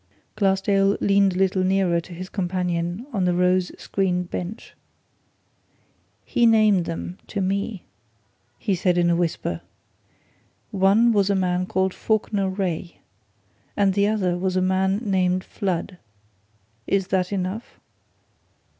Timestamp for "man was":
14.31-14.55